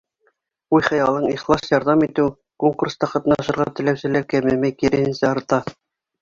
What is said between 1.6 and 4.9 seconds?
ярҙам итеү Конкурста ҡатнашырға теләүселәр кәмемәй,